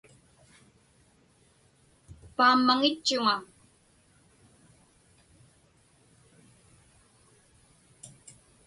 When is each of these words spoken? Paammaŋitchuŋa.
Paammaŋitchuŋa. 2.35 3.35